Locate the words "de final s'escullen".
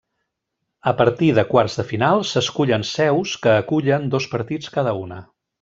1.81-2.87